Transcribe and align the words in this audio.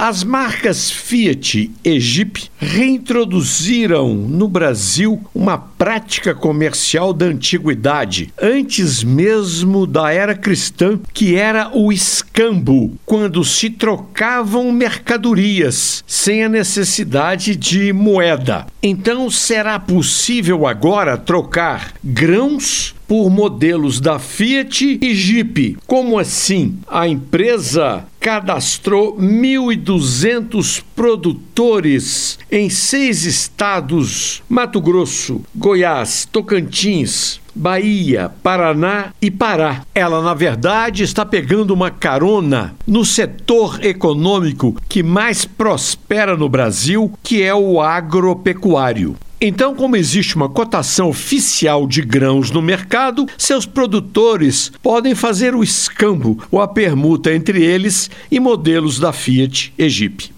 As 0.00 0.22
marcas 0.22 0.92
Fiat 0.92 1.72
e 1.84 1.98
Jeep 1.98 2.44
reintroduziram 2.56 4.14
no 4.14 4.46
Brasil 4.46 5.20
uma 5.34 5.58
prática 5.58 6.36
comercial 6.36 7.12
da 7.12 7.26
antiguidade, 7.26 8.32
antes 8.40 9.02
mesmo 9.02 9.88
da 9.88 10.12
era 10.12 10.36
cristã, 10.36 11.00
que 11.12 11.34
era 11.34 11.76
o 11.76 11.92
escambo, 11.92 12.96
quando 13.04 13.42
se 13.44 13.70
trocavam 13.70 14.70
mercadorias 14.70 16.04
sem 16.06 16.44
a 16.44 16.48
necessidade 16.48 17.56
de 17.56 17.92
moeda. 17.92 18.68
Então 18.80 19.28
será 19.28 19.80
possível 19.80 20.64
agora 20.64 21.18
trocar 21.18 21.92
grãos 22.04 22.94
por 23.08 23.30
modelos 23.30 23.98
da 23.98 24.18
Fiat 24.18 24.98
e 25.00 25.14
Jeep. 25.14 25.78
Como 25.86 26.18
assim? 26.18 26.78
A 26.86 27.08
empresa 27.08 28.04
cadastrou 28.20 29.16
1.200 29.16 30.82
produtores 30.94 32.38
em 32.52 32.68
seis 32.68 33.24
estados: 33.24 34.42
Mato 34.48 34.80
Grosso, 34.80 35.40
Goiás, 35.56 36.28
Tocantins, 36.30 37.40
Bahia, 37.54 38.30
Paraná 38.42 39.14
e 39.20 39.30
Pará. 39.30 39.82
Ela, 39.94 40.22
na 40.22 40.34
verdade, 40.34 41.02
está 41.02 41.24
pegando 41.24 41.72
uma 41.72 41.90
carona 41.90 42.76
no 42.86 43.04
setor 43.04 43.84
econômico 43.84 44.76
que 44.88 45.02
mais 45.02 45.44
prospera 45.44 46.36
no 46.36 46.48
Brasil, 46.48 47.12
que 47.22 47.42
é 47.42 47.54
o 47.54 47.80
agropecuário. 47.80 49.16
Então, 49.40 49.72
como 49.72 49.96
existe 49.96 50.34
uma 50.34 50.48
cotação 50.48 51.08
oficial 51.08 51.86
de 51.86 52.02
grãos 52.02 52.50
no 52.50 52.60
mercado, 52.60 53.24
seus 53.38 53.64
produtores 53.64 54.72
podem 54.82 55.14
fazer 55.14 55.54
o 55.54 55.62
escambo 55.62 56.42
ou 56.50 56.60
a 56.60 56.66
permuta 56.66 57.32
entre 57.32 57.62
eles 57.62 58.10
e 58.30 58.40
modelos 58.40 58.98
da 58.98 59.12
Fiat 59.12 59.72
e 59.78 59.88
Jeep. 59.88 60.37